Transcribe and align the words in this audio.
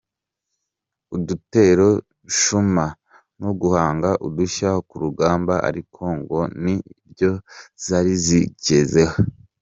Udutero 1.15 1.87
shuma 2.39 2.85
no 3.41 3.51
guhanga 3.59 4.09
udushya 4.27 4.71
ku 4.87 4.95
rugamba 5.03 5.53
ariko 5.69 6.01
ngo 6.19 6.39
ni 6.63 6.75
byo 7.11 7.31
zari 7.85 8.13
zikizeho. 8.25 9.15